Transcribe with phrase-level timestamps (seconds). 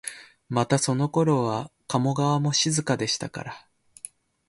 [0.49, 3.67] またそのころは加茂川も静かでしたから、